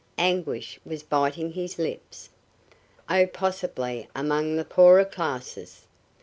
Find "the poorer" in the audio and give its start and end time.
4.55-5.05